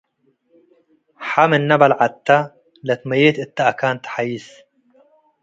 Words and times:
ሐ 1.27 1.29
ምነ 1.49 1.69
በልዐተ፡ 1.81 2.27
ለትመዬት 2.85 3.35
እተ 3.45 3.57
አካን 3.71 3.95
ተሐይስ። 4.03 4.45